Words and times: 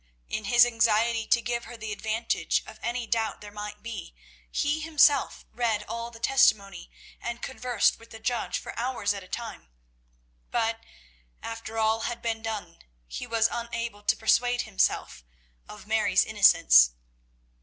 In 0.27 0.45
his 0.45 0.65
anxiety 0.65 1.27
to 1.27 1.43
give 1.43 1.65
her 1.65 1.77
the 1.77 1.91
advantage 1.91 2.63
of 2.65 2.79
any 2.81 3.05
doubt 3.05 3.39
there 3.39 3.51
might 3.51 3.83
be, 3.83 4.15
he 4.51 4.79
himself 4.79 5.45
read 5.53 5.83
all 5.87 6.09
the 6.09 6.19
testimony 6.19 6.89
and 7.21 7.39
conversed 7.43 7.99
with 7.99 8.09
the 8.09 8.17
judge 8.17 8.57
for 8.57 8.73
hours 8.79 9.13
at 9.13 9.23
a 9.23 9.27
time, 9.27 9.69
but, 10.49 10.79
after 11.43 11.77
all 11.77 11.99
had 11.99 12.19
been 12.19 12.41
done, 12.41 12.79
he 13.05 13.27
was 13.27 13.47
unable 13.51 14.01
to 14.01 14.17
persuade 14.17 14.63
himself 14.63 15.23
of 15.69 15.85
Mary's 15.85 16.25
innocence. 16.25 16.93